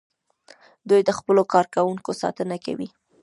[0.89, 2.89] دوی د خپلو کارکوونکو ساتنه کوي.